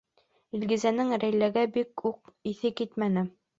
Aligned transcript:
Илгизәнең 0.59 1.11
Рәйләгә 1.25 1.67
бик 1.77 2.07
үк 2.13 2.35
иҫе 2.55 2.75
китмәне. 2.83 3.29